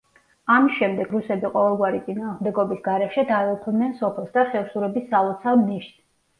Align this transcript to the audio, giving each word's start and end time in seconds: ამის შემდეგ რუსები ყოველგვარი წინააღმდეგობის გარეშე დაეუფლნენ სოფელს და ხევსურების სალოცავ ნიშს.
ამის 0.53 0.77
შემდეგ 0.77 1.11
რუსები 1.15 1.51
ყოველგვარი 1.57 1.99
წინააღმდეგობის 2.07 2.81
გარეშე 2.89 3.27
დაეუფლნენ 3.35 3.95
სოფელს 4.03 4.35
და 4.41 4.49
ხევსურების 4.53 5.09
სალოცავ 5.15 5.67
ნიშს. 5.71 5.97